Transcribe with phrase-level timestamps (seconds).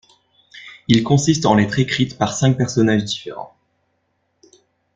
[0.87, 3.55] Il consiste en lettres écrites par cinq personnages différents.